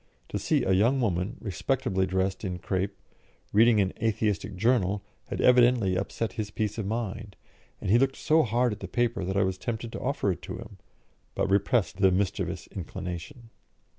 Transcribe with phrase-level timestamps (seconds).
[0.29, 2.97] To see a young woman, respectably dressed in crape,
[3.53, 7.35] reading an Atheistic journal, had evidently upset his peace of mind,
[7.79, 10.41] and he looked so hard at the paper that I was tempted to offer it
[10.41, 10.79] to him,
[11.35, 13.51] but repressed the mischievous inclination.